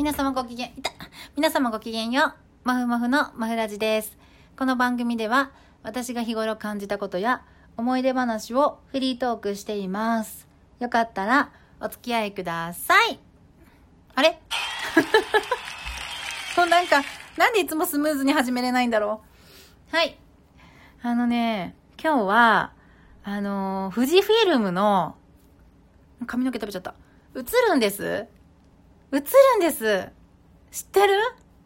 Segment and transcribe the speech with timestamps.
[0.00, 0.90] 皆様ごきげん、いた
[1.36, 2.32] 皆様ごきげんよう。
[2.64, 4.16] まふまふのまふラジです。
[4.56, 5.50] この番組では、
[5.82, 7.42] 私が日頃感じたことや
[7.76, 10.48] 思い出話をフリートークしています。
[10.78, 11.52] よかったら、
[11.82, 13.20] お付き合いください。
[14.14, 14.40] あれ？
[16.56, 17.02] もうなんか、
[17.36, 19.20] なんでいつもスムーズに始めれないんだろ
[19.92, 19.94] う？
[19.94, 20.18] はい。
[21.02, 22.72] あのね、今日は、
[23.22, 25.16] あのー富士フィルムの、
[26.24, 26.94] 髪の毛食べちゃった。
[27.36, 28.26] 映るんです
[29.12, 29.22] 映る
[29.58, 30.08] んです。
[30.70, 31.14] 知ってる？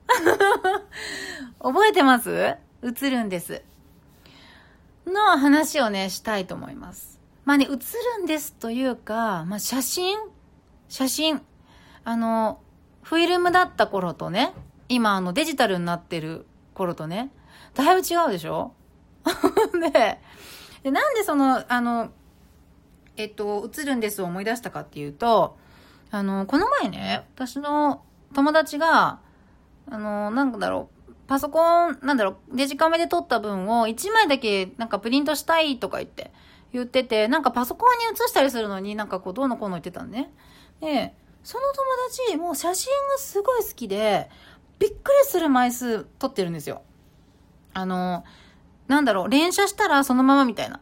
[1.61, 2.57] 覚えてます？
[2.83, 3.63] 映るんです。
[5.07, 7.21] の話をね、したいと思います。
[7.45, 7.77] まあね、映る
[8.23, 10.17] んですというか、まあ写真？
[10.89, 11.43] 写真。
[12.05, 12.61] あの、
[13.03, 14.53] フィルムだった頃とね、
[14.89, 17.31] 今あのデジタルになってる頃とね、
[17.75, 18.73] だいぶ違うでしょ？
[19.93, 20.21] で
[20.83, 22.11] で、なんでその、あの、
[23.17, 25.57] えっと、映るんですを思い出したかっていうと、
[26.15, 28.05] あの、この前ね、私の
[28.35, 29.19] 友達が、
[29.91, 36.31] あの、なんだろう、パソコン、なんだろう、デジカメで撮った分を1枚だけなんかプリントしたいとか言って、
[36.73, 40.31] 言ってて、なんかパソコンに写したりするのになんかこうどうのこうの言ってたのね。
[40.81, 44.31] で、その友達、もう写真がすごい好きで、
[44.79, 46.83] びっくりする枚数撮ってるんですよ。
[47.73, 48.23] あの、
[48.87, 50.79] なんだろう、連写したらそのままみたいな。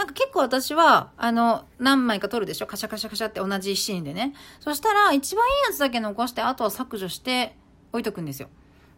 [0.00, 2.66] なんか結構私は、あの、何枚か撮るでしょ？
[2.66, 4.32] カシャカシャカシャって同じシーンでね。
[4.58, 7.54] そしたら、一番いいやつだけ残して、あとは削除して
[7.92, 8.48] 置いとくんですよ。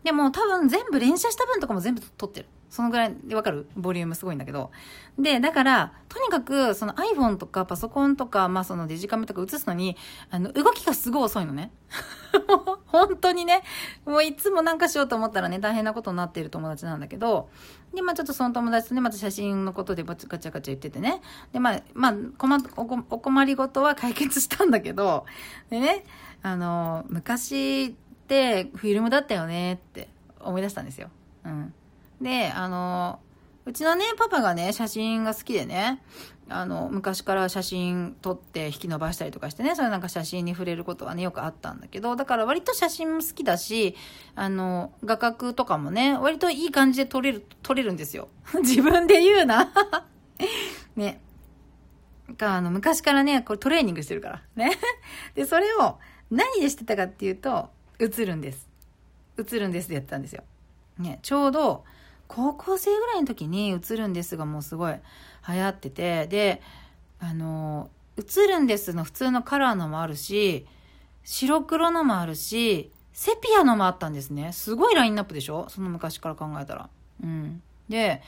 [0.04, 2.46] でも多分全部連写した分とかも全部撮ってる。
[2.72, 3.68] そのぐらいでわかる？
[3.76, 4.70] ボリュームすごいんだけど。
[5.18, 9.94] で、だから、とにかく、その iPhone とかパソコンとか、まあそのデジカメとか映すのに、
[10.30, 11.70] あの、動きがすごい遅いのね。
[12.86, 13.62] 本当にね、
[14.06, 17.50] もういつもなんかしようと思ったらね、大変なことになっている友達なんだけど、
[17.94, 21.20] で、まあちょっとその友達とね、また写真のことでガチャガチャ言っててね。
[21.52, 22.56] で、まあ、まあ、困
[23.10, 25.26] お困りごとは解決したんだけど、
[25.68, 26.06] でね、
[26.42, 27.90] あの、昔っ
[28.28, 30.08] てフィルムだったよねって
[30.40, 31.10] 思い出したんですよ。
[31.44, 31.74] うん。
[32.22, 33.20] で、あの、
[33.64, 36.02] うちのね、パパがね、写真が好きでね、
[36.48, 43.94] あの、昔から写真撮って引き伸ばしたりとかしてね、そういうなんか写真に触れることはね、よくあったんだけど、だから割と写真も好きだし、
[44.34, 48.28] あの、画角とかもね、割といい感じで撮れる、撮れるんですよ。
[48.62, 49.72] 自分で言うな。
[50.96, 51.20] ね。
[52.36, 54.42] か、あの、昔からね、これトレーニングしてるから。
[54.56, 54.72] ね。
[55.34, 55.98] で、それを
[56.30, 58.68] 何でしてたかっていうと、映るんです。
[59.38, 60.42] 映るんですでやったんですよ。
[60.98, 61.84] ね、ちょうど、
[62.34, 64.94] 高校生ぐらいの時に映るんですがもうすごい
[65.48, 66.62] 流行ってて、で、
[67.20, 70.66] あの、映るんですの普通のカラーのもあるし、
[71.24, 74.52] 白黒のもあるし、セピアのもあったんですね。
[74.52, 75.66] すごいラインナップでしょ？
[75.68, 76.88] その昔から考えたら。
[77.22, 77.62] うん。
[77.90, 78.22] で、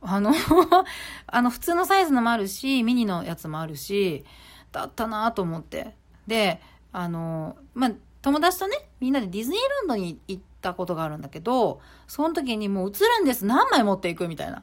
[0.00, 0.32] あの、
[1.26, 4.24] あの、普通のサイズのもあるし、ミニのやつもあるし、
[4.72, 5.94] だったなと思って。
[6.26, 6.62] で、
[6.92, 7.90] あの、まあ、
[8.24, 13.44] 友達とね、みんなでディズニーランドに行ったことがあるんだけど、その時にもう映るんです。
[13.44, 14.62] 何枚持っていくみたいな。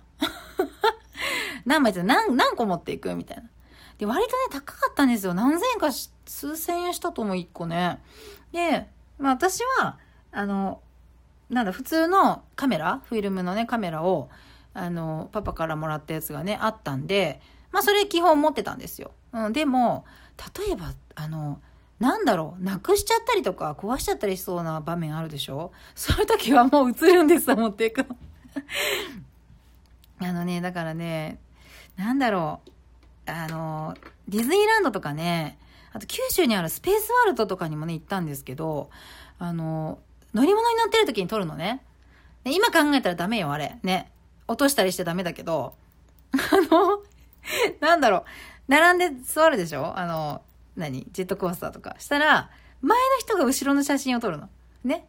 [1.68, 3.44] 何枚って何、何個持っていくみたいな。
[4.00, 5.36] で、割とね、高かったんですよ。
[5.36, 5.92] 何千円か、
[6.26, 8.00] 数千円したと思う、一個ね。
[8.52, 8.90] で、
[9.20, 10.00] まあ私は、
[10.32, 10.82] あの、
[11.52, 14.30] なんだ、普通のカメラフィルムのね、カメラを、
[14.74, 17.40] あの、パパからもらったやつがね、あったんで、
[17.72, 19.12] まあそれ基本持ってたんですよ。
[19.34, 20.04] うん、でも、
[20.58, 21.62] 例えば、あの、
[22.02, 25.72] なんだろう、なくしちゃったりとか、壊しちゃったりしそうな場面あるでしょ？
[25.96, 28.18] そういう時はもう映るんです、持っていくの。
[30.28, 31.40] あのね、だからね、
[31.98, 32.60] なんだろ
[33.28, 33.96] う、あの、
[34.28, 35.60] ディズニーランドとかね、
[35.94, 38.90] あと九州にあるスペースワールドとかにもね、行ったんですけど、
[39.38, 40.00] あの、
[40.34, 41.84] 乗り物に乗ってる時に撮るのね。
[42.44, 43.78] で今考えたらダメよ、あれ。
[43.84, 44.12] ね。
[44.48, 45.76] 落としたりしてダメだけど、
[46.34, 46.38] あ
[46.74, 47.04] の、
[47.80, 48.24] なんだろう、
[48.68, 49.94] 並んで座るでしょ？
[49.98, 50.42] あの、
[50.82, 51.08] 何？
[51.12, 51.96] ジェットコースターとか。
[52.00, 52.50] したら、
[52.82, 54.50] 前の人が後ろの写真を撮るの。
[54.84, 55.08] ね？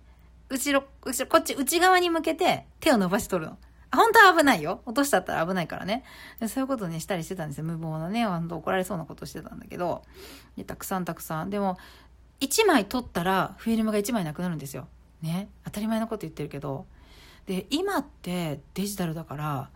[0.49, 3.59] 後ろ、後ろ、こっち内側に向けて手を伸ばして撮るの。
[3.91, 4.83] 本当は危ないよ。
[4.87, 6.05] 落としたったら危ないからね。
[6.49, 7.65] そういうことね、したりしてたんですよ。
[7.65, 10.03] 無謀なね、本当怒られそうなことしてたんだけど。
[10.67, 11.51] たくさんたくさん。
[11.51, 11.79] でも、
[12.41, 14.89] 1枚撮ったらフィルムが1枚なくなるんですよ。
[15.21, 15.49] ね？
[15.65, 16.87] 当たり前のこと言ってるけど。
[17.47, 19.71] で、今ってデジタルだから、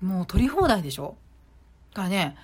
[0.00, 1.16] もう撮り放題でしょ？
[1.94, 2.36] だからね、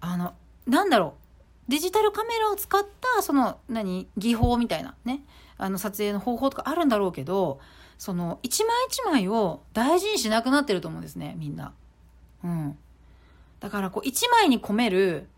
[0.00, 0.34] あの、
[0.66, 1.25] なんだろう。
[1.68, 2.84] デジタルカメラを使っ
[3.16, 5.22] た、その、何、技法みたいなね？
[5.58, 7.60] あの、撮影の方法とかあるんだろうけど、
[7.98, 11.72] その、一枚一枚を大事にしなくなってると思うんですね、みんな。
[12.44, 12.78] うん。
[13.58, 15.28] だから、こう、一枚に込める、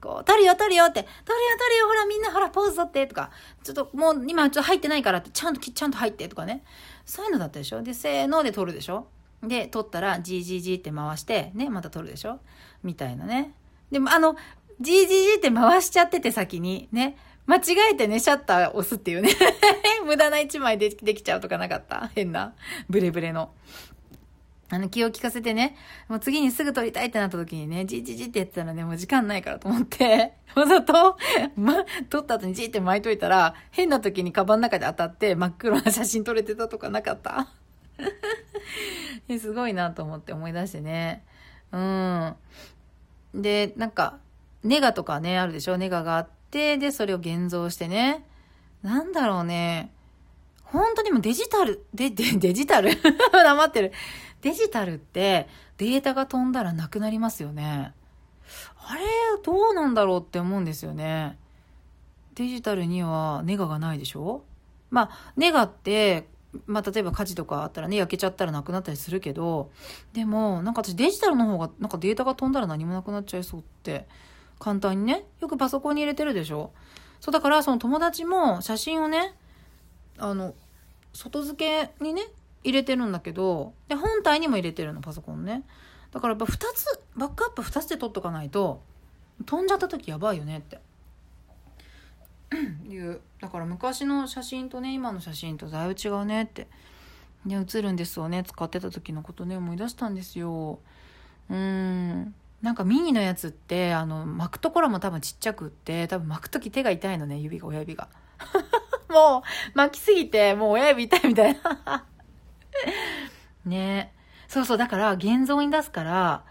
[0.00, 1.12] こう、撮るよ、撮るよって、撮るよ、
[1.58, 3.30] 撮るよ、ほら、みんな、ほら、ポーズ撮って、とか、
[3.62, 6.62] ちょっと、もう、今、ちょっと入ってないからって、ちゃんと、ちゃんと入って、とかね。
[7.04, 7.82] そういうのだったでしょ？
[7.82, 9.08] で、せーので撮るでしょ？
[9.42, 12.38] で、撮ったら、GGG って回して、ね、また撮るでしょ？
[12.82, 13.52] みたいなね。
[13.90, 14.36] でも、あの、
[14.80, 17.16] GGG って回しちゃってて先に、ね。
[17.46, 17.60] 間違
[17.92, 19.30] えてね、シャッター押すっていうね。
[20.06, 22.10] 無駄な一枚でできちゃうとかなかった？
[22.14, 22.54] 変な、
[22.88, 23.52] ブレブレの。
[24.70, 25.76] あの、気を利かせてね、
[26.08, 31.18] もう次にすぐ撮りたいってなった時にね、じじじってやってたらね、もう時間ないからと思って、 わざと、
[31.54, 37.48] ま、撮った後にじって巻いといたら、変な時にカバンの中で当たって真っ黒な写真撮れてたとかなかった？
[39.38, 41.24] すごいなと思って思い出してね。
[41.70, 42.34] うん。
[43.34, 44.18] で、なんか、
[44.64, 45.76] ネガとかね、あるでしょ？
[45.76, 48.26] ネガがあって、で、それを現像してね。
[48.82, 49.92] なんだろうね。
[50.64, 52.90] 本当にもデジタル、で、で、デジタル？
[53.32, 53.92] 黙ってる。
[54.40, 57.92] デジタルってデータが飛んだらなくなりますよね。
[58.86, 59.02] あれ、
[59.42, 61.38] どうなんだろうって思うんですよね。
[62.34, 64.42] デジタルにはネガがないでしょ？
[64.90, 66.28] まあ、ネガって、
[66.66, 69.70] まあ、例えば火事とかあったらね、焼けちゃったらなくなったりするけど、
[70.12, 74.06] でも、なんか私デジタルの方が、なんかデータが飛んだら何もなくなっちゃいそうって、
[74.64, 76.72] 簡単にね、よくパソコンに入れてるでしょ？
[77.20, 79.34] そう、だからその友達も写真をね、
[80.16, 80.54] あの、
[81.12, 82.22] 外付けにね、
[82.62, 85.64] 入れてるんだけど、で、本体にも入れてるの、パソコンね。
[86.12, 88.80] だからやっぱ2つ、バックアップ2つで撮っとかないと、
[89.44, 90.80] 飛んじゃった時やばいよねって。
[92.88, 93.20] いう。
[93.42, 96.68] だから昔の写真とね、今の写真とだいぶ違うねって。
[97.44, 100.78] で、写るんですをね、使ってた時のことね、思い出したんですよ。
[101.50, 102.34] うん。
[102.64, 108.08] なんかミニのやつって、あの、巻くところも多分ちっちゃくって、多分巻く時手が痛いのね、指が、親指が。
[109.12, 109.44] も
[109.74, 112.06] う、巻きすぎて、もう親指痛いみたいな。
[113.66, 114.14] ね
[114.48, 116.44] そうそう、だから現像に出すから、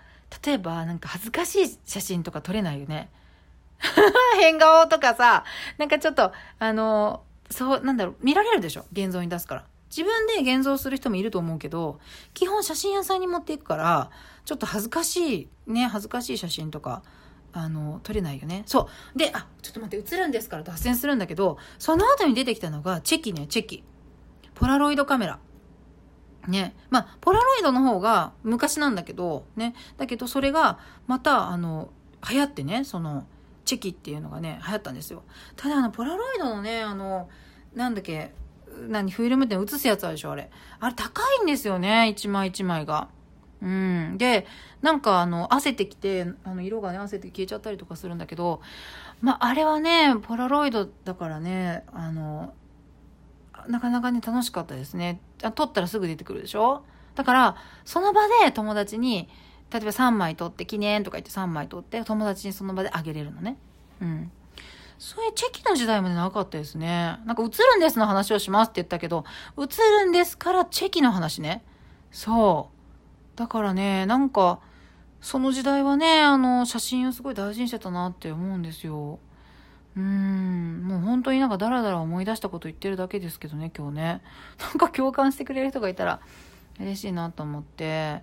[0.45, 3.09] 例えばなんか恥ずかしい写真とか撮れないよね。
[4.39, 5.45] 変顔とかさ、
[5.79, 8.85] なんかちょっと、あの、そう、なんだろう、見られるでしょ？
[8.93, 9.65] 現像に出すから。
[9.89, 11.99] 自分で現像する人もいると思うけど、
[12.35, 14.11] 基本写真屋さんに持っていくから、
[14.45, 17.03] ちょっと恥ずかしい、ね、恥ずかしい写真とか、
[17.53, 18.63] あの、撮れないよね。
[18.65, 19.17] そう。
[19.17, 23.83] で、あ、ちょっと待って、映るんですから脱線するんだけど、その後に出てきたのが、チェキね、チェキ。
[24.55, 25.39] ポラロイドカメラ。
[26.47, 26.75] ね。
[26.89, 29.75] まあ、ポラロイドの方が昔なんだけど、ね。
[29.97, 31.89] だけど、それが、また、あの、
[32.29, 33.25] 流行ってね、その、
[33.65, 35.23] チェキっていうのがね、流行ったんですよ。
[35.55, 37.29] ただ、あの、ポラロイドのね、あの、
[37.75, 38.33] なんだっけ、
[38.87, 40.49] 何、フィルムって映すやつあるでしょ、あれ。
[40.79, 43.09] あれ高いんですよね、一枚一枚が。
[43.63, 44.17] うん。
[44.17, 44.45] で、
[44.81, 48.61] なんかあの、汗てきて、あの、色がね、汗て消えちゃったりとかするんだけど、
[49.21, 52.53] まあ、あれはね、ポラロイドだからね、あの、
[53.69, 55.21] なかなかね、楽しかったですね。
[55.55, 56.83] 撮ったらすぐ出てくるでしょ？
[57.15, 57.55] だから、
[57.85, 59.29] その場で友達に、
[59.71, 63.57] 例えば3枚撮って記念とか言って3枚撮って友達にその場であげれるのね。
[64.01, 64.31] うん。
[64.99, 67.17] そういうチェキの時代までなかったですね。
[67.25, 69.23] なんか映るんですの話をしますって言ったけど、
[69.57, 71.63] 映るんですからチェキの話ね。
[72.11, 72.72] そう。
[73.35, 74.59] だからね、なんか、
[75.21, 79.19] その時代はね、あの、写真をすごい大事にしてたなって思うんですよ。
[79.95, 84.21] うーん、もう本当になんかダラダラ思い出したこと言ってるだけですけどね、今日ね。
[84.59, 86.19] なんか共感してくれる人がいたら
[86.79, 88.21] 嬉しいなと思って。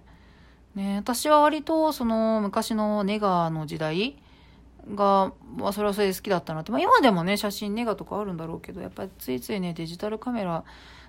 [0.75, 4.17] ね、私は割とその昔のネガの時代
[4.95, 6.73] が、まあそれはそれで好きだったなって。
[6.73, 10.65] まあ今でもね、写真ネガとかあるんだろうけど、やっぱりついついね、デジタルカメラ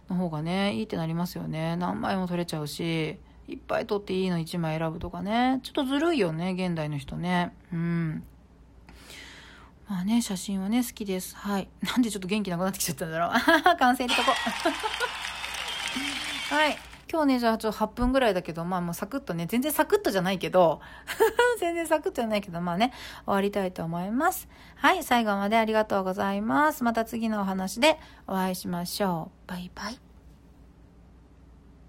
[0.09, 1.75] の方がね、いいってなりますよね。
[1.75, 5.59] 何枚も撮れちゃうし、いっぱい撮っていいの1枚選ぶとかね。
[5.63, 7.53] ちょっとずるいよね、現代の人ね。
[7.73, 8.23] うん。
[9.91, 11.35] まあね、写真はね、好きです。
[11.35, 11.67] はい。
[11.83, 13.31] なんでちょっと元気なくなってきちゃったんだろう。
[13.77, 14.31] 完成入れとこ。
[16.55, 16.77] はい。
[17.11, 20.79] 今日ね、じゃあちょっと8分ぐらいだけど、まあもうサクッとね、全然サクッとじゃないけど、
[21.59, 22.93] 全然サクッとじゃないけど、まあね、
[23.25, 24.47] 終わりたいと思います。
[24.75, 26.85] はい、最後までありがとうございます。
[26.85, 29.49] また次のお話でお会いしましょう。
[29.49, 30.10] バイバイ。